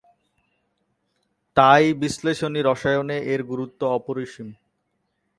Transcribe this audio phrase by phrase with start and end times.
[1.57, 4.47] তাই বিশ্লেষণী রসায়নে এর গুরুত্ব অপরিসীম।